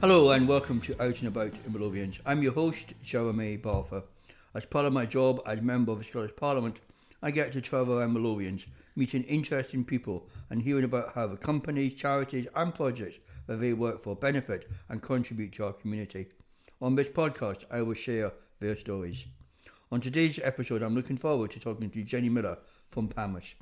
[0.00, 2.20] Hello and welcome to Out and About in the Lothians.
[2.24, 4.02] I'm your host, Jeremy Balfour.
[4.54, 6.80] As part of my job as Member of the Scottish Parliament,
[7.22, 8.64] I get to travel around the Lothians,
[8.96, 14.02] meeting interesting people and hearing about how the companies, charities and projects that they work
[14.02, 16.28] for benefit and contribute to our community.
[16.80, 19.26] On this podcast, I will share their stories.
[19.92, 22.56] On today's episode, I'm looking forward to talking to Jenny Miller
[22.88, 23.52] from PAMIS.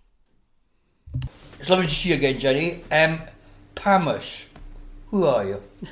[1.59, 2.84] It's lovely to see you again, Jenny.
[2.92, 3.23] Um,
[3.75, 4.47] PAMIS,
[5.09, 5.62] who are you?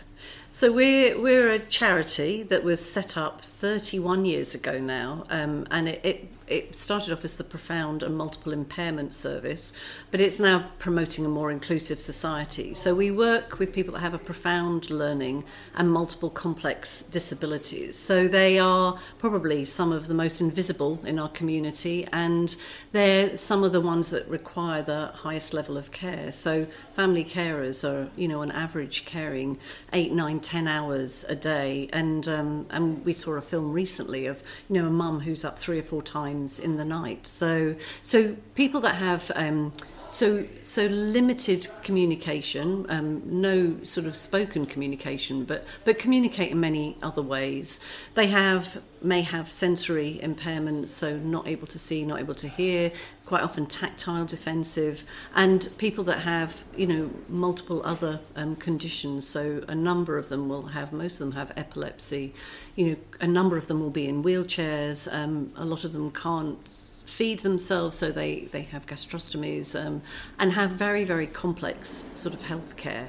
[0.56, 5.86] So we're we're a charity that was set up 31 years ago now, um, and
[5.86, 9.72] it, it it started off as the Profound and Multiple Impairment Service,
[10.10, 12.72] but it's now promoting a more inclusive society.
[12.74, 17.98] So we work with people that have a profound learning and multiple complex disabilities.
[17.98, 22.56] So they are probably some of the most invisible in our community, and
[22.92, 26.30] they're some of the ones that require the highest level of care.
[26.30, 29.58] So family carers are, you know, on average caring
[29.92, 34.36] eight, nine, ten hours a day, and um, and we saw a film recently of,
[34.68, 37.26] you know, a mum who's up three or four times times in the night.
[37.26, 39.72] So, so people that have um,
[40.08, 46.96] so so limited communication, um, no sort of spoken communication, but but communicate in many
[47.02, 47.80] other ways.
[48.14, 52.92] They have may have sensory impairments, so not able to see, not able to hear,
[53.26, 59.26] quite often tactile defensive, and people that have you know multiple other um, conditions.
[59.26, 62.32] So a number of them will have, most of them have epilepsy.
[62.76, 65.12] You know, a number of them will be in wheelchairs.
[65.12, 66.58] Um, a lot of them can't
[67.06, 70.02] feed themselves, so they, they have gastrostomies um,
[70.38, 73.08] and have very, very complex sort of health care.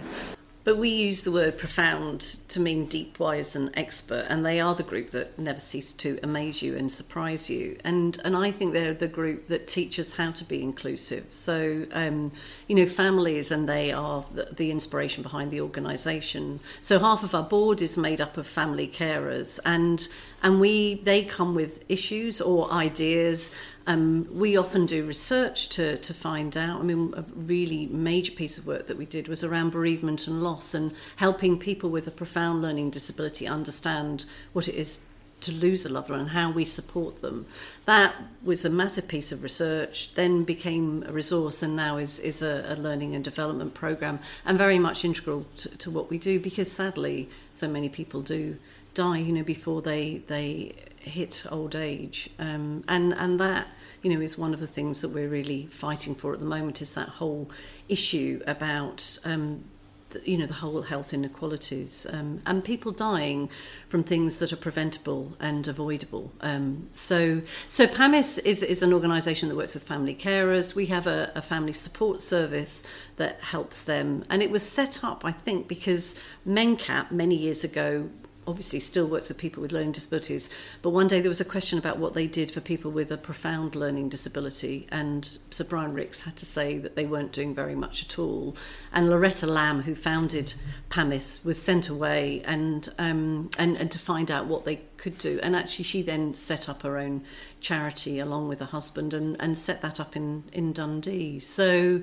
[0.68, 4.76] But we use the word profound to mean deep, wise, and expert, and they are
[4.76, 7.78] the group that never cease to amaze you and surprise you.
[7.86, 11.32] And and I think they're the group that teach us how to be inclusive.
[11.32, 12.34] So um,
[12.68, 16.60] you know, families, and they are the, the inspiration behind the organisation.
[16.82, 20.06] So half of our board is made up of family carers, and
[20.44, 23.56] and we they come with issues or ideas
[23.88, 26.82] um, we often do research to, to find out.
[26.82, 30.44] I mean, a really major piece of work that we did was around bereavement and
[30.44, 35.02] loss and helping people with a profound learning disability understand what it is
[35.40, 37.46] to lose a loved one and how we support them.
[37.86, 42.42] That was a massive piece of research, then became a resource, and now is, is
[42.42, 46.40] a, a learning and development program, and very much integral to, to what we do
[46.40, 48.58] because sadly, so many people do
[48.94, 53.68] die, you know, before they they hit old age, um, and and that
[54.02, 56.82] you know is one of the things that we're really fighting for at the moment
[56.82, 57.50] is that whole
[57.90, 59.18] issue about.
[59.24, 59.64] Um,
[60.12, 63.50] the, you know the whole health inequalities um, and people dying
[63.90, 66.32] from things that are preventable and avoidable.
[66.42, 70.76] Um, so so PAMIS is, is an organisation that works with family carers.
[70.76, 72.84] We have a, a family support service
[73.18, 76.16] that helps them, and it was set up I think because
[76.48, 78.10] MenCap many years ago
[78.48, 80.50] obviously still works with people with learning disabilities,
[80.82, 83.18] but one day there was a question about what they did for people with a
[83.18, 87.76] profound learning disability, and Sir Brian Rix had to say that they weren't doing very
[87.76, 88.56] much at all.
[88.94, 90.54] And Loretta Lamb, who founded
[90.90, 95.40] PAMIS, was sent away and um, and and to find out what they could do.
[95.44, 97.24] And actually, she then set up her own
[97.60, 101.40] charity along with her husband and and set that up in in Dundee.
[101.40, 102.02] So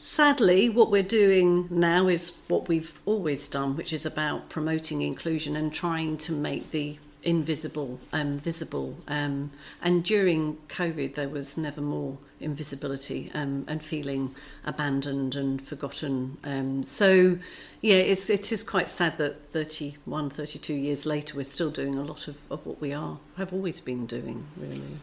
[0.00, 5.54] sadly, what we're doing now is what we've always done, which is about promoting inclusion
[5.56, 8.96] and trying to make the invisible um, visible.
[9.06, 9.50] Um,
[9.82, 14.34] and during COVID, there was never more invisibility um, and feeling
[14.64, 16.38] abandoned and forgotten.
[16.44, 17.38] Um, so,
[17.82, 22.02] yeah, it's, it is quite sad that 31, 32 years later, we're still doing a
[22.02, 24.96] lot of, of what we are, have always been doing, really.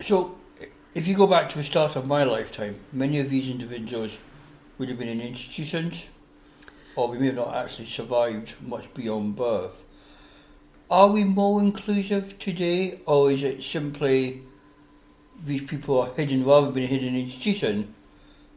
[0.00, 0.36] So,
[0.94, 4.18] if you go back to the start of my lifetime, many of these individuals
[4.78, 6.06] would have been in institutions,
[6.94, 9.84] or we may have not actually survived much beyond birth.
[10.90, 14.42] Are we more inclusive today, or is it simply
[15.44, 17.94] these people are hidden rather than hidden in institution,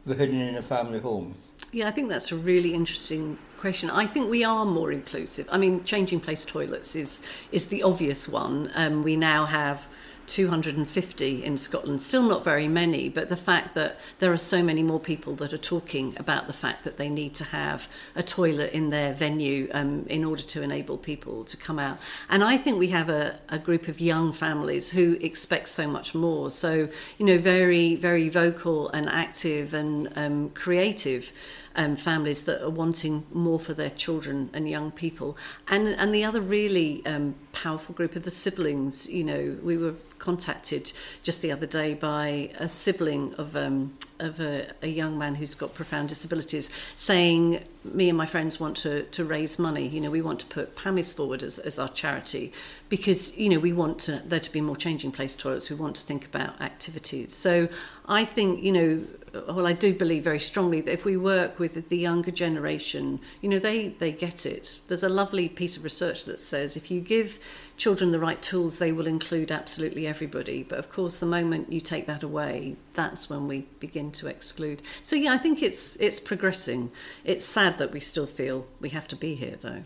[0.06, 1.34] they're hidden in a family home?
[1.72, 3.90] Yeah, I think that's a really interesting question.
[3.90, 5.46] I think we are more inclusive.
[5.52, 7.22] I mean, changing place toilets is
[7.52, 8.70] is the obvious one.
[8.74, 9.88] Um, we now have
[10.30, 14.82] 250 in Scotland, still not very many, but the fact that there are so many
[14.82, 18.72] more people that are talking about the fact that they need to have a toilet
[18.72, 21.98] in their venue um, in order to enable people to come out.
[22.28, 26.14] And I think we have a, a group of young families who expect so much
[26.14, 26.50] more.
[26.52, 31.32] So, you know, very, very vocal and active and um, creative
[31.80, 35.38] um, families that are wanting more for their children and young people.
[35.66, 39.08] And, and the other really um, powerful group of the siblings.
[39.08, 40.92] You know, we were contacted
[41.22, 45.54] just the other day by a sibling of um, of a, a young man who's
[45.54, 49.88] got profound disabilities, saying, "Me and my friends want to to raise money.
[49.88, 52.52] You know, we want to put PAMIS forward as, as our charity
[52.90, 55.70] because you know we want to, there to be more changing place toilets.
[55.70, 57.34] We want to think about activities.
[57.34, 57.68] So
[58.06, 61.88] I think you know." Well, I do believe very strongly that if we work with
[61.88, 64.80] the younger generation, you know, they, they get it.
[64.88, 67.38] There's a lovely piece of research that says if you give
[67.76, 70.62] children the right tools, they will include absolutely everybody.
[70.62, 74.82] But of course, the moment you take that away, that's when we begin to exclude.
[75.02, 76.90] So yeah, I think it's it's progressing.
[77.24, 79.84] It's sad that we still feel we have to be here, though.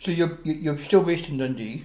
[0.00, 1.84] So you're you're still based in Dundee,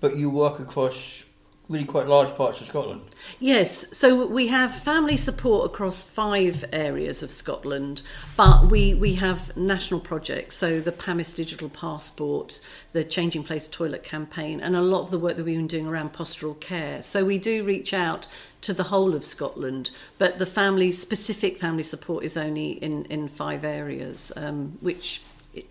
[0.00, 1.24] but you work across
[1.70, 3.00] really quite large parts of Scotland.
[3.38, 8.02] Yes, so we have family support across five areas of Scotland,
[8.36, 12.60] but we, we have national projects, so the PAMIS Digital Passport,
[12.92, 15.86] the Changing Place Toilet campaign, and a lot of the work that we've been doing
[15.86, 17.04] around postural care.
[17.04, 18.26] So we do reach out
[18.62, 23.28] to the whole of Scotland, but the family specific family support is only in, in
[23.28, 25.22] five areas, um, which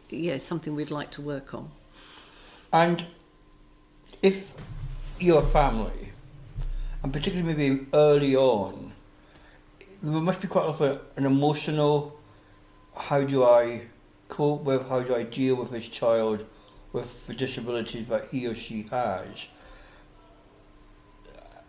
[0.09, 1.69] yeah, is something we'd like to work on.
[2.71, 3.05] And
[4.21, 4.53] if
[5.21, 6.11] your family,
[7.03, 8.93] and particularly maybe early on,
[10.01, 12.17] there must be quite often an emotional.
[12.95, 13.83] How do I
[14.27, 14.87] cope with?
[14.87, 16.45] How do I deal with this child
[16.91, 19.47] with the disabilities that he or she has?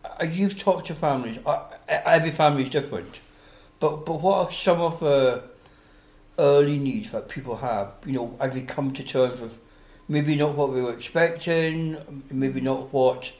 [0.04, 1.38] Uh, you've talked to families.
[1.44, 3.20] Uh, every family is different,
[3.80, 5.42] but but what are some of the
[6.38, 7.92] early needs that people have?
[8.06, 9.60] You know, have they come to terms with
[10.10, 11.96] maybe not what we were expecting,
[12.30, 13.32] maybe not what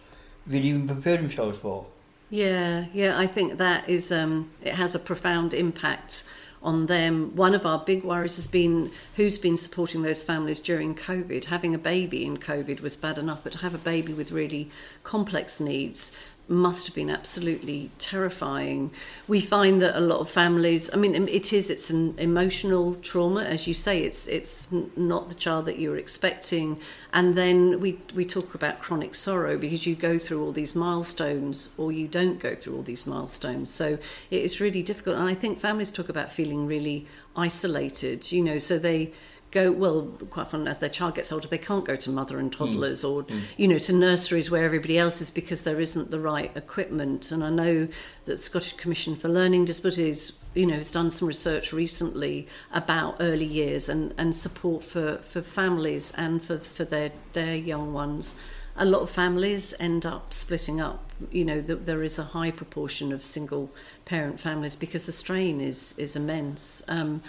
[0.47, 1.85] they'd even prepared themselves for.
[2.31, 6.25] Yeah, yeah, I think that is um, it has a profound impact
[6.63, 7.35] on them.
[7.35, 11.47] One of our big worries has been who's been supporting those families during COVID.
[11.47, 14.71] Having a baby in COVID was bad enough, but to have a baby with really
[15.03, 16.13] complex needs
[16.51, 18.91] must have been absolutely terrifying.
[19.29, 23.45] We find that a lot of families, I mean, it is, it's an emotional trauma,
[23.45, 26.81] as you say, it's, it's not the child that you're expecting.
[27.13, 31.71] And then we, we talk about chronic sorrow because you go through all these milestones
[31.79, 33.71] or you don't go through all these milestones.
[33.71, 33.99] So
[34.31, 35.17] it is really difficult.
[35.17, 37.07] And I think families talk about feeling really
[37.37, 39.13] isolated, you know, so they,
[39.51, 42.53] go well quite often as their child gets older they can't go to mother and
[42.53, 43.11] toddlers mm.
[43.11, 43.43] or mm.
[43.57, 47.43] you know to nurseries where everybody else is because there isn't the right equipment and
[47.43, 47.89] i know
[48.27, 53.45] that scottish commission for learning disabilities you know has done some research recently about early
[53.45, 58.37] years and and support for for families and for for their their young ones
[58.77, 62.51] a lot of families end up splitting up you know the, there is a high
[62.51, 63.71] proportion of single
[64.05, 67.23] parent families because the strain is is immense um,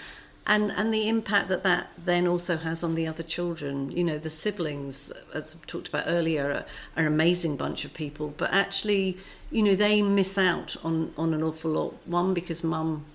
[0.51, 3.89] and and the impact that that then also has on the other children.
[3.89, 6.65] You know the siblings as we talked about earlier are, are,
[6.97, 8.33] an amazing bunch of people.
[8.35, 9.17] But actually
[9.49, 11.95] you know they miss out on on an awful lot.
[12.05, 13.05] One because mum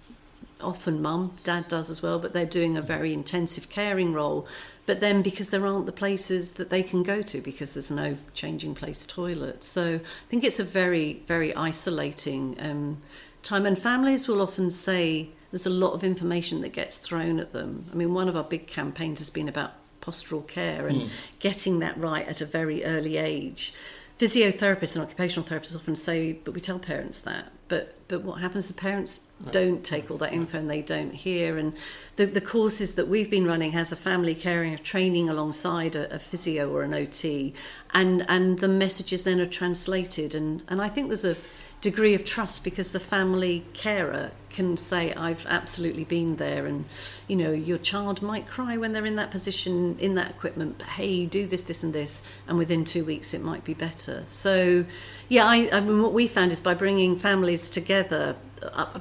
[0.62, 4.46] often mum dad does as well but they're doing a very intensive caring role.
[4.86, 8.16] But then because there aren't the places that they can go to because there's no
[8.32, 9.62] changing place toilet.
[9.62, 13.02] So i think it's a very very isolating um,
[13.42, 13.66] time.
[13.66, 17.86] And families will often say there's a lot of information that gets thrown at them.
[17.92, 21.10] I mean, one of our big campaigns has been about postural care and mm.
[21.40, 23.72] getting that right at a very early age.
[24.18, 27.52] Physiotherapists and occupational therapists often say, but we tell parents that.
[27.68, 28.68] But but what happens?
[28.68, 31.58] The parents don't take all that info and they don't hear.
[31.58, 31.74] And
[32.14, 36.14] the, the courses that we've been running has a family caring, a training alongside a,
[36.14, 37.52] a physio or an OT,
[37.92, 40.34] and and the messages then are translated.
[40.34, 41.36] And and I think there's a
[41.80, 46.86] degree of trust because the family carer can say I've absolutely been there and
[47.28, 50.86] you know your child might cry when they're in that position in that equipment but
[50.86, 54.22] hey do this this and this and within 2 weeks it might be better.
[54.26, 54.86] So
[55.28, 58.98] yeah I, I mean what we found is by bringing families together uh,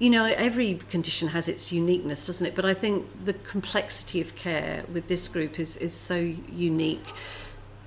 [0.00, 2.56] you know every condition has its uniqueness doesn't it?
[2.56, 7.06] But I think the complexity of care with this group is is so unique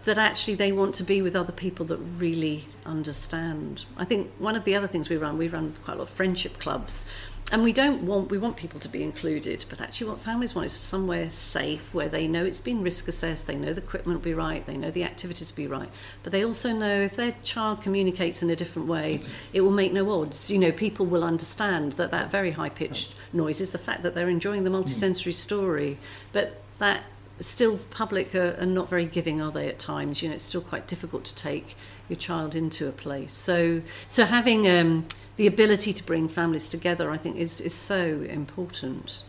[0.06, 3.86] that actually they want to be with other people that really understand.
[3.98, 6.10] I think one of the other things we run, we run quite a lot of
[6.10, 7.10] friendship clubs,
[7.52, 10.66] and we don't want we want people to be included, but actually what families want
[10.66, 14.24] is somewhere safe where they know it's been risk assessed, they know the equipment will
[14.24, 15.90] be right, they know the activities will be right,
[16.24, 19.22] but they also know if their child communicates in a different way,
[19.54, 20.50] it will make no odds.
[20.50, 24.16] You know, people will understand that that very high pitched noise is the fact that
[24.16, 26.00] they're enjoying the multisensory story,
[26.32, 27.04] but that
[27.40, 29.68] still public are, are, not very giving, are they?
[29.68, 31.76] At times, you know, it's still quite difficult to take
[32.08, 33.34] your child into a place.
[33.34, 38.22] So, so having um, the ability to bring families together, I think, is is so
[38.30, 39.24] important.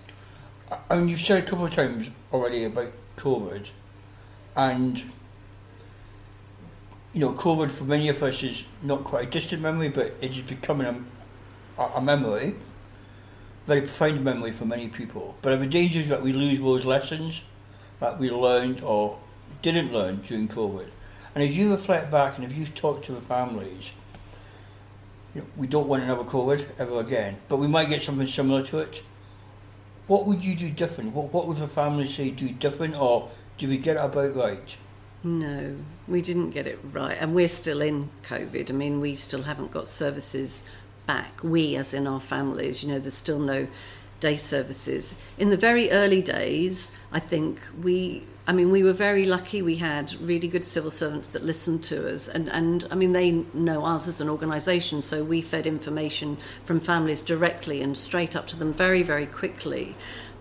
[0.90, 3.68] I mean, you've said a couple of times already about COVID,
[4.56, 4.98] and
[7.12, 10.32] you know, COVID for many of us is not quite a distant memory, but it
[10.32, 11.06] is becoming
[11.78, 12.54] a, a memory,
[13.66, 15.36] very profound memory for many people.
[15.42, 17.42] But the dangers that we lose those lessons
[18.00, 19.18] that we learned or
[19.62, 20.88] didn't learn during COVID?
[21.34, 23.92] And as you reflect back and if you talk to the families,
[25.34, 28.62] you know, we don't want another COVID ever again, but we might get something similar
[28.64, 29.02] to it.
[30.06, 31.12] What would you do different?
[31.12, 34.76] What, what would the family say do different, or do we get it about right?
[35.24, 35.76] No,
[36.06, 37.16] we didn't get it right.
[37.20, 38.70] And we're still in COVID.
[38.70, 40.62] I mean, we still haven't got services
[41.06, 41.42] back.
[41.42, 43.66] We, as in our families, you know, there's still no
[44.20, 45.14] day services.
[45.38, 49.62] In the very early days, I think we, I mean, we were very lucky.
[49.62, 52.28] We had really good civil servants that listened to us.
[52.28, 56.80] And, and I mean, they know us as an organisation, so we fed information from
[56.80, 59.94] families directly and straight up to them very, very quickly.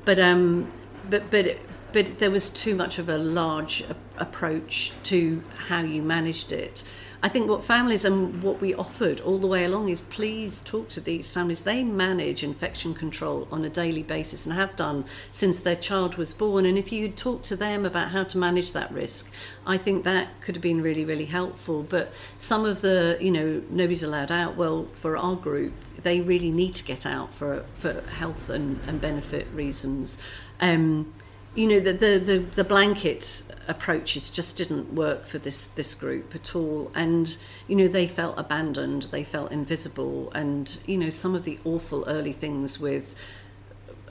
[0.05, 0.71] But, um,
[1.09, 1.57] but, but,
[1.91, 3.83] but there was too much of a large
[4.17, 6.83] approach to how you managed it.
[7.25, 10.89] I think what families and what we offered all the way along is please talk
[10.89, 11.63] to these families.
[11.63, 16.35] They manage infection control on a daily basis and have done since their child was
[16.35, 16.67] born.
[16.67, 19.31] And if you talk to them about how to manage that risk,
[19.65, 21.81] I think that could have been really, really helpful.
[21.81, 24.55] But some of the, you know, nobody's allowed out.
[24.55, 29.01] Well, for our group, they really need to get out for, for health and, and
[29.01, 30.19] benefit reasons.
[30.61, 31.11] Um,
[31.55, 36.35] you know the, the the the blanket approaches just didn't work for this this group
[36.35, 36.91] at all.
[36.93, 41.59] And you know they felt abandoned they felt invisible and you know some of the
[41.63, 43.15] awful early things with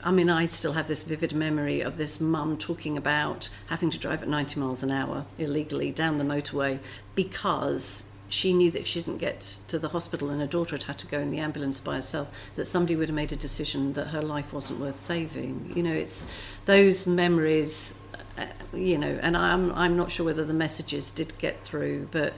[0.05, 3.97] I mean, I still have this vivid memory of this mum talking about having to
[3.97, 6.77] drive at 90 miles an hour illegally down the motorway
[7.15, 10.83] because she knew that if she didn't get to the hospital and her daughter had
[10.83, 13.93] had to go in the ambulance by herself, that somebody would have made a decision
[13.93, 15.71] that her life wasn't worth saving.
[15.75, 16.27] You know, it's
[16.65, 17.95] those memories,
[18.37, 22.33] uh, you know, and I'm I'm not sure whether the messages did get through, but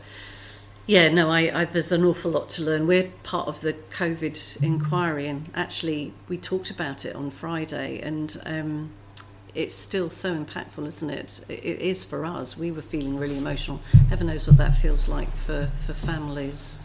[0.86, 2.88] yeah, no, I, I, there's an awful lot to learn.
[2.88, 8.42] We're part of the COVID inquiry, and actually we talked about it on Friday, and.
[8.46, 8.92] Um,
[9.58, 11.42] it's still so impactful, isn't it?
[11.50, 12.56] It is for us.
[12.56, 13.82] We were feeling really emotional.
[14.10, 16.78] Heaven knows what that feels like for, for families.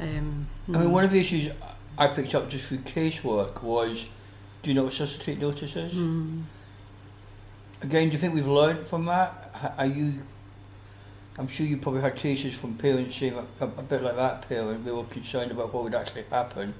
[0.00, 1.52] Um, I mean, one of the issues
[1.98, 4.08] I picked up just through casework was
[4.62, 5.92] do you know not resuscitate notices?
[5.92, 6.44] Mm.
[7.82, 9.74] Again, do you think we've learned from that?
[9.76, 10.14] Are you?
[11.38, 14.84] I'm sure you probably had cases from parents saying a, a bit like that parent,
[14.84, 16.72] they were concerned about what would actually happen.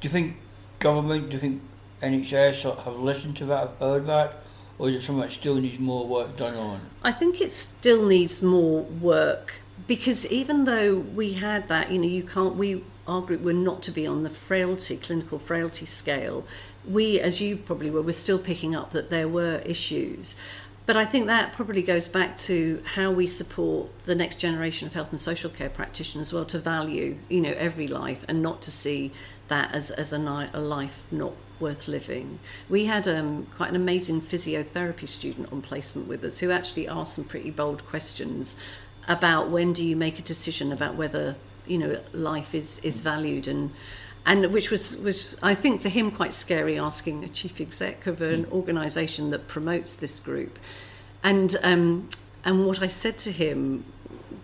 [0.00, 0.36] Do you think
[0.78, 1.62] government, do you think
[2.00, 4.42] NHS have listened to that, have heard that?
[4.78, 6.80] Or is it something that still needs more work done on?
[7.02, 12.06] I think it still needs more work because even though we had that, you know,
[12.06, 16.44] you can't, we, our group were not to be on the frailty, clinical frailty scale.
[16.86, 20.36] We, as you probably were, were still picking up that there were issues.
[20.86, 24.94] But I think that probably goes back to how we support the next generation of
[24.94, 28.62] health and social care practitioners as well to value, you know, every life and not
[28.62, 29.12] to see
[29.48, 32.38] that as, as a, a life not worth living.
[32.68, 37.14] We had um, quite an amazing physiotherapy student on placement with us who actually asked
[37.14, 38.56] some pretty bold questions
[39.08, 41.34] about when do you make a decision about whether
[41.66, 43.70] you know life is is valued and
[44.26, 48.20] and which was was I think for him quite scary asking a chief exec of
[48.20, 48.52] an mm.
[48.52, 50.58] organisation that promotes this group,
[51.22, 52.08] and um,
[52.44, 53.84] and what I said to him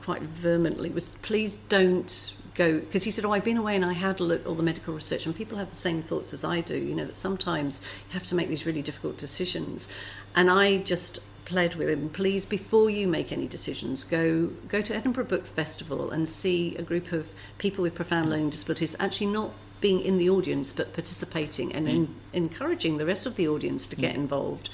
[0.02, 3.92] quite vehemently was please don't go because he said, "Oh, I've been away and I
[3.92, 6.44] had a look at all the medical research, and people have the same thoughts as
[6.44, 6.76] I do.
[6.76, 9.88] You know that sometimes you have to make these really difficult decisions."
[10.37, 14.94] And I just pled with him, please, before you make any decisions, go go to
[14.94, 19.50] Edinburgh Book Festival and see a group of people with profound learning disabilities actually not
[19.80, 21.90] being in the audience but participating and mm.
[21.90, 24.00] in, encouraging the rest of the audience to mm.
[24.00, 24.70] get involved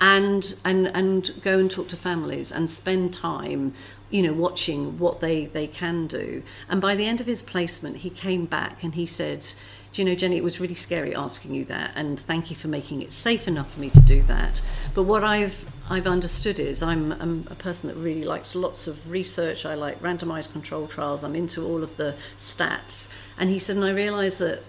[0.00, 3.74] and and and go and talk to families and spend time
[4.10, 6.42] you know, watching what they, they can do.
[6.68, 9.46] And by the end of his placement, he came back and he said,
[9.92, 12.68] Do you know, Jenny, it was really scary asking you that, and thank you for
[12.68, 14.62] making it safe enough for me to do that.
[14.94, 19.10] But what I've I've understood is I'm, I'm a person that really likes lots of
[19.10, 19.66] research.
[19.66, 21.22] I like randomized control trials.
[21.22, 23.10] I'm into all of the stats.
[23.36, 24.62] And he said, and I realised that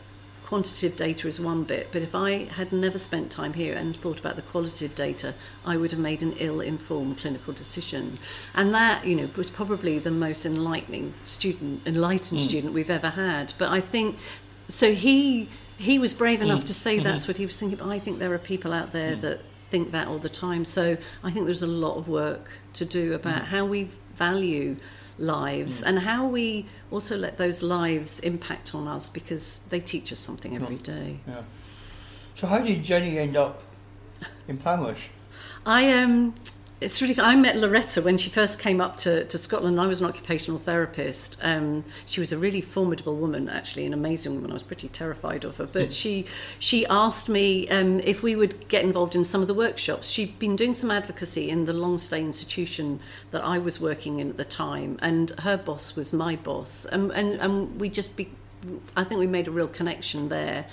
[0.45, 4.19] quantitative data is one bit, but if I had never spent time here and thought
[4.19, 5.33] about the qualitative data,
[5.65, 8.19] I would have made an ill-informed clinical decision.
[8.53, 12.43] And that, you know, was probably the most enlightening student, enlightened mm.
[12.43, 13.53] student we've ever had.
[13.57, 14.17] But I think
[14.69, 14.93] so.
[14.93, 16.67] He he was brave enough mm.
[16.67, 17.03] to say mm-hmm.
[17.05, 17.79] that's what he was thinking.
[17.79, 19.21] But I think there are people out there mm.
[19.21, 19.39] that
[19.71, 20.63] think that all the time.
[20.63, 23.45] So I think there's a lot of work to do about mm.
[23.45, 24.77] how we value
[25.17, 25.87] lives mm.
[25.87, 30.55] and how we also let those lives impact on us because they teach us something
[30.55, 31.19] every day.
[31.27, 31.41] Yeah.
[32.35, 33.61] So how did Jenny end up
[34.47, 34.97] in PAMIS?
[35.65, 36.35] I um
[36.85, 37.19] it's really.
[37.19, 39.81] I met Loretta when she first came up to, to Scotland.
[39.81, 41.35] I was an occupational therapist.
[41.41, 44.51] Um, she was a really formidable woman, actually, an amazing woman.
[44.51, 45.65] I was pretty terrified of her.
[45.65, 45.91] But mm.
[45.91, 46.27] she
[46.59, 50.09] she asked me um, if we would get involved in some of the workshops.
[50.09, 52.99] She'd been doing some advocacy in the long stay institution
[53.31, 57.11] that I was working in at the time, and her boss was my boss, and
[57.11, 58.29] and, and we just be.
[58.95, 60.65] I think we made a real connection there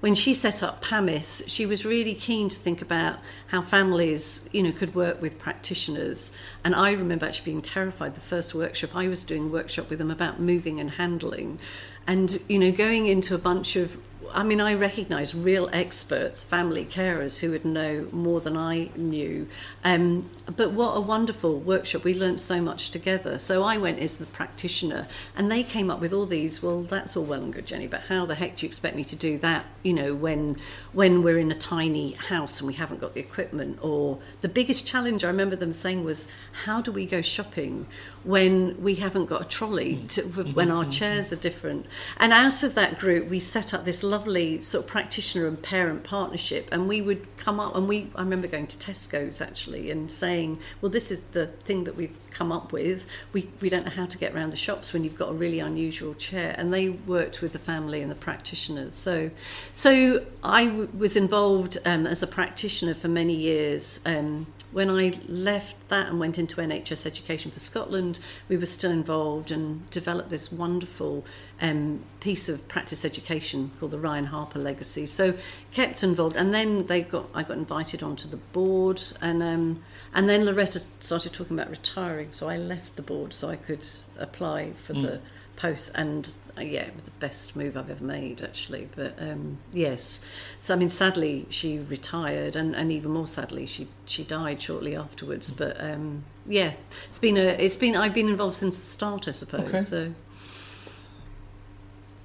[0.00, 4.62] when she set up PAMIS, she was really keen to think about how families, you
[4.62, 6.32] know, could work with practitioners.
[6.64, 8.94] And I remember actually being terrified the first workshop.
[8.94, 11.58] I was doing a workshop with them about moving and handling.
[12.06, 13.98] And, you know, going into a bunch of
[14.32, 19.48] I mean, I recognise real experts, family carers who would know more than I knew.
[19.84, 22.04] Um, but what a wonderful workshop.
[22.04, 23.38] We learnt so much together.
[23.38, 26.62] So I went as the practitioner, and they came up with all these.
[26.62, 29.04] Well, that's all well and good, Jenny, but how the heck do you expect me
[29.04, 29.66] to do that?
[29.82, 30.56] You know, when
[30.92, 34.86] when we're in a tiny house and we haven't got the equipment, or the biggest
[34.86, 36.28] challenge I remember them saying was,
[36.64, 37.86] how do we go shopping
[38.24, 41.86] when we haven't got a trolley to, when our chairs are different?
[42.18, 46.02] And out of that group, we set up this lovely sort of practitioner and parent
[46.02, 48.10] partnership, and we would come up and we.
[48.14, 52.16] I remember going to Tesco's actually and saying, "Well, this is the thing that we've
[52.30, 53.06] come up with.
[53.34, 55.60] We we don't know how to get around the shops when you've got a really
[55.60, 58.94] unusual chair." And they worked with the family and the practitioners.
[58.94, 59.30] So,
[59.72, 64.00] so I w- was involved um, as a practitioner for many years.
[64.06, 68.18] Um, when I left that and went into NHS Education for Scotland,
[68.48, 71.24] we were still involved and developed this wonderful
[71.60, 75.06] um, piece of practice education called the Ryan Harper Legacy.
[75.06, 75.34] So
[75.72, 79.82] kept involved, and then they got I got invited onto the board, and um,
[80.14, 83.86] and then Loretta started talking about retiring, so I left the board so I could
[84.18, 85.02] apply for mm.
[85.02, 85.20] the
[85.56, 88.88] post and uh, yeah the best move I've ever made actually.
[88.94, 90.22] But um, yes.
[90.60, 94.94] So I mean sadly she retired and, and even more sadly she she died shortly
[94.94, 95.50] afterwards.
[95.50, 96.72] But um, yeah
[97.08, 99.80] it's been a it's been I've been involved since the start I suppose okay.
[99.80, 100.14] so.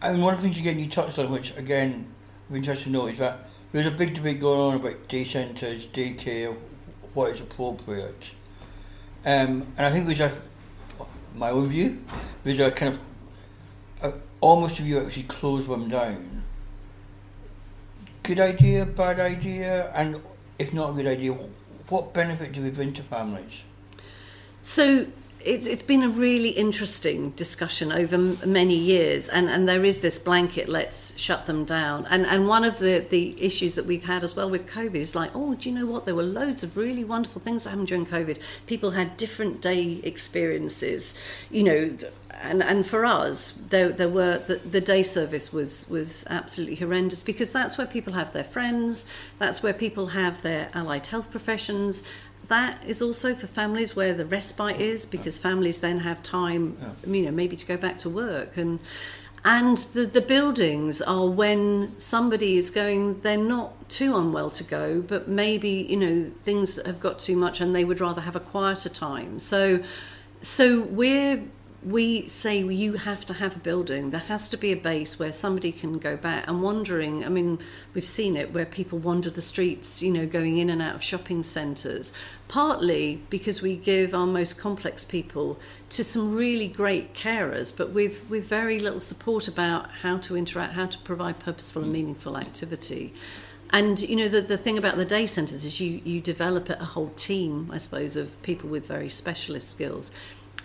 [0.01, 2.07] And one of the things again you touched on which again
[2.49, 5.87] I'm interested to know is that there's a big debate going on about day centres
[5.87, 6.55] daycare
[7.13, 8.33] what is appropriate.
[9.23, 10.35] Um, and I think there's a
[11.33, 11.97] my own view
[12.43, 12.99] there's a kind of
[14.41, 16.43] almost if you actually close them down.
[18.23, 20.21] Good idea, bad idea, and
[20.59, 21.33] if not a good idea,
[21.89, 23.63] what benefit do we bring to families?
[24.63, 25.07] So
[25.45, 29.99] it's, it's been a really interesting discussion over m- many years, and, and there is
[29.99, 32.05] this blanket, let's shut them down.
[32.09, 35.15] And, and one of the, the issues that we've had as well with COVID is
[35.15, 36.05] like, oh, do you know what?
[36.05, 38.39] There were loads of really wonderful things that happened during COVID.
[38.65, 41.13] People had different day experiences,
[41.49, 41.97] you know,
[42.41, 47.23] and and for us there there were the, the day service was was absolutely horrendous
[47.23, 49.05] because that's where people have their friends
[49.37, 52.03] that's where people have their allied health professions
[52.51, 57.13] that is also for families where the respite is because families then have time yeah.
[57.13, 58.79] you know maybe to go back to work and
[59.43, 65.01] and the, the buildings are when somebody is going they're not too unwell to go
[65.01, 68.39] but maybe you know things have got too much and they would rather have a
[68.39, 69.81] quieter time so
[70.41, 71.41] so we're
[71.83, 74.11] we say you have to have a building.
[74.11, 76.47] There has to be a base where somebody can go back.
[76.47, 77.57] And wandering, I mean,
[77.95, 81.03] we've seen it where people wander the streets, you know, going in and out of
[81.03, 82.13] shopping centres.
[82.47, 88.29] Partly because we give our most complex people to some really great carers, but with,
[88.29, 93.13] with very little support about how to interact, how to provide purposeful and meaningful activity.
[93.73, 96.83] And you know the the thing about the day centres is you you develop a
[96.83, 100.11] whole team, I suppose, of people with very specialist skills.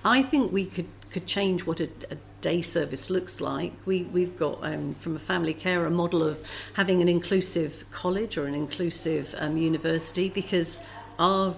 [0.04, 3.72] I think we could could change what a, a day service looks like.
[3.86, 6.42] We, we've got um, from a family care a model of
[6.74, 10.82] having an inclusive college or an inclusive um, university because
[11.18, 11.56] our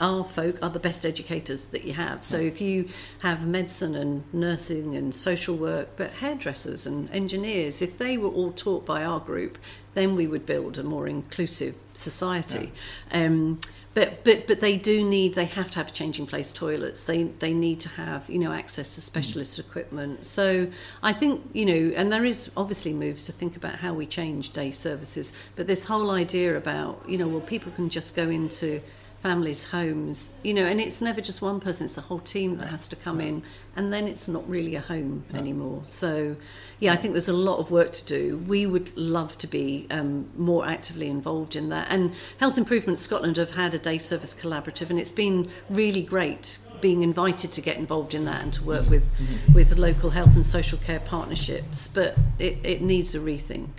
[0.00, 2.24] our folk are the best educators that you have.
[2.24, 2.88] So if you
[3.20, 8.50] have medicine and nursing and social work, but hairdressers and engineers, if they were all
[8.50, 9.58] taught by our group,
[9.94, 12.72] then we would build a more inclusive society.
[13.12, 13.26] Yeah.
[13.26, 13.60] Um,
[13.96, 17.54] but but but they do need they have to have changing place toilets they they
[17.54, 19.66] need to have you know access to specialist mm.
[19.66, 20.68] equipment so
[21.02, 24.52] i think you know and there is obviously moves to think about how we change
[24.52, 28.82] day services but this whole idea about you know well people can just go into
[29.26, 32.68] families' homes, you know, and it's never just one person, it's a whole team that
[32.68, 33.42] has to come in,
[33.74, 35.82] and then it's not really a home anymore.
[35.84, 36.36] So,
[36.78, 38.36] yeah, I think there's a lot of work to do.
[38.46, 41.88] We would love to be um, more actively involved in that.
[41.90, 46.58] And Health Improvement Scotland have had a day service collaborative, and it's been really great
[46.80, 49.54] being invited to get involved in that and to work with, mm-hmm.
[49.54, 51.88] with local health and social care partnerships.
[51.88, 53.70] But it, it needs a rethink.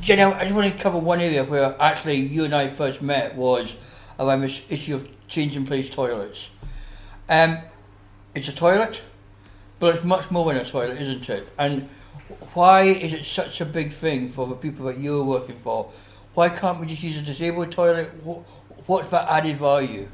[0.00, 3.34] Jenny, I just want to cover one area where actually you and I first met
[3.34, 3.74] was
[4.18, 6.50] around this issue of changing place toilets.
[7.28, 7.58] Um,
[8.34, 9.02] it's a toilet,
[9.80, 11.48] but it's much more than a toilet, isn't it?
[11.58, 11.88] And
[12.54, 15.90] why is it such a big thing for the people that you're working for?
[16.34, 18.06] Why can't we just use a disabled toilet?
[18.86, 20.08] What's that added value?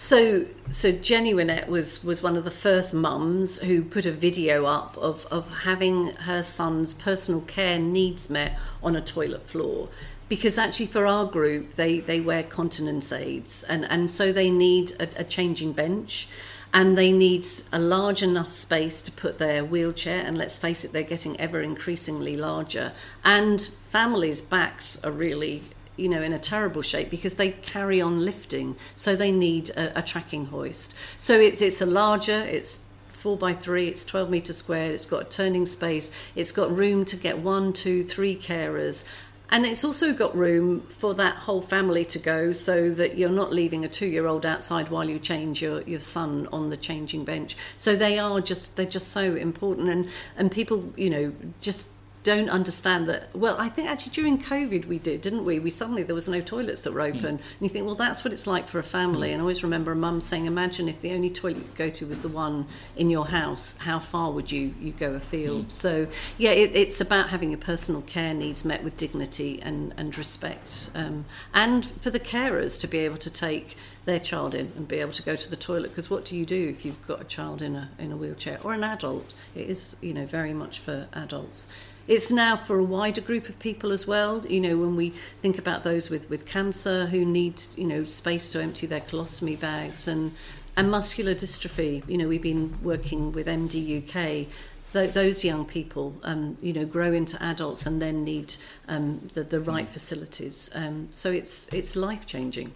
[0.00, 4.64] So, so Jenny Winnett was was one of the first mums who put a video
[4.64, 9.88] up of of having her son's personal care needs met on a toilet floor.
[10.28, 14.92] Because actually, for our group, they they wear continence aids, and and so they need
[15.00, 16.28] a, a changing bench
[16.72, 20.92] and they need a large enough space to put their wheelchair and let's face it
[20.92, 22.92] they're getting ever increasingly larger
[23.24, 25.62] and families backs are really
[25.98, 29.98] you know in a terrible shape because they carry on lifting so they need a,
[29.98, 32.80] a tracking hoist so it's it's a larger it's
[33.12, 37.04] four by three it's 12 meter squared it's got a turning space it's got room
[37.04, 39.08] to get one two three carers
[39.50, 43.52] and it's also got room for that whole family to go so that you're not
[43.52, 47.24] leaving a two year old outside while you change your, your son on the changing
[47.24, 47.56] bench.
[47.78, 49.88] So they are just, they're just so important.
[49.88, 51.88] And, and people, you know, just
[52.28, 53.34] don't understand that.
[53.34, 55.58] Well, I think actually during COVID we did, didn't we?
[55.58, 57.40] We suddenly there was no toilets that were open, mm.
[57.40, 59.32] and you think, well, that's what it's like for a family.
[59.32, 61.88] And I always remember a mum saying, imagine if the only toilet you could go
[61.88, 63.78] to was the one in your house.
[63.78, 65.68] How far would you you go afield?
[65.68, 65.72] Mm.
[65.72, 70.16] So yeah, it, it's about having your personal care needs met with dignity and and
[70.18, 73.76] respect, um, and for the carers to be able to take
[74.08, 76.46] their child in and be able to go to the toilet because what do you
[76.46, 79.68] do if you've got a child in a in a wheelchair or an adult it
[79.68, 81.68] is you know very much for adults
[82.08, 84.44] it's now for a wider group of people as well.
[84.46, 88.50] You know, when we think about those with, with cancer who need, you know, space
[88.50, 90.32] to empty their colostomy bags and,
[90.76, 92.02] and muscular dystrophy.
[92.08, 94.48] You know, we've been working with MD UK
[94.92, 98.54] th- those young people, um, you know, grow into adults and then need
[98.88, 100.70] um, the, the right facilities.
[100.74, 102.72] Um, so it's it's life changing.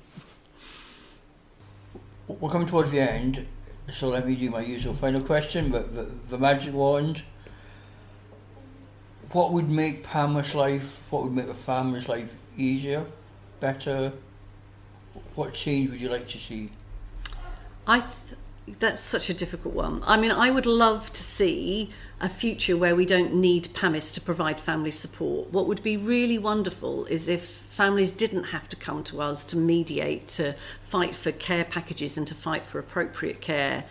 [2.29, 3.47] We're coming towards the end,
[3.92, 5.71] so let me do my usual final question.
[5.71, 7.25] But the, the magic wand
[9.33, 13.05] what would make Pamela's life, what would make the family's life easier,
[13.61, 14.12] better?
[15.35, 16.71] What change would you like to see?
[17.87, 18.38] I th-
[18.79, 20.03] that's such a difficult one.
[20.07, 21.90] I mean, I would love to see
[22.21, 25.53] a future where we don't need PAMIS to provide family support.
[25.53, 29.57] What would be really wonderful is if families didn't have to come to us to
[29.57, 33.85] mediate, to fight for care packages and to fight for appropriate care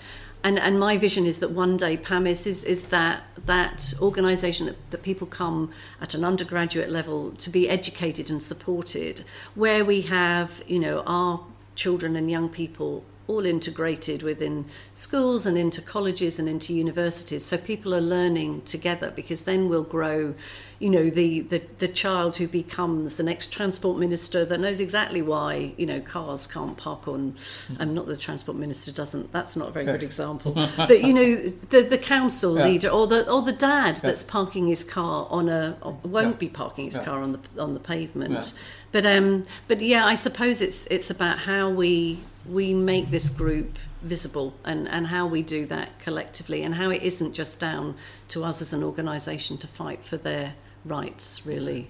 [0.44, 4.92] and and my vision is that one day PAMIS is is that that organisation that,
[4.92, 9.24] that people come at an undergraduate level to be educated and supported,
[9.56, 11.42] where we have you know our
[11.76, 17.46] children and young people all integrated within schools and into colleges and into universities.
[17.46, 20.34] So people are learning together because then we'll grow,
[20.80, 25.22] you know, the, the, the child who becomes the next transport minister that knows exactly
[25.22, 27.36] why, you know, cars can't park on,
[27.80, 31.36] um, not the transport minister doesn't, that's not a very good example, but, you know,
[31.70, 32.66] the, the council yeah.
[32.66, 34.02] leader or the, or the dad yeah.
[34.02, 36.38] that's parking his car on a, won't yeah.
[36.38, 38.54] be parking his car on the, on the pavement.
[38.92, 43.78] But um, but yeah, I suppose it's it's about how we we make this group
[44.02, 47.96] visible and, and how we do that collectively and how it isn't just down
[48.30, 51.88] to us as an organisation to fight for their rights, really.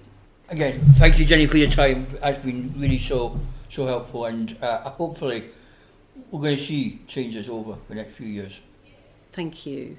[0.49, 2.05] Again, thank you, Jenny, for your time.
[2.21, 5.45] It's been really so so helpful, and uh, hopefully
[6.29, 8.59] we're going to see changes over the next few years.
[9.31, 9.97] Thank you.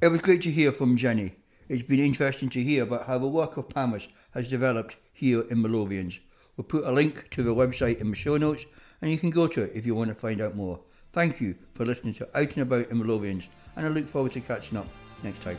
[0.00, 1.34] It was great to hear from Jenny.
[1.68, 5.62] It's been interesting to hear about how the work of PAMIS has developed here in
[5.62, 6.20] the Lothians.
[6.56, 8.66] We'll put a link to the website in the show notes
[9.02, 10.80] and you can go to it if you want to find out more.
[11.12, 14.32] Thank you for listening to Out and About in the Lothians and I look forward
[14.32, 14.86] to catching up
[15.22, 15.58] next time.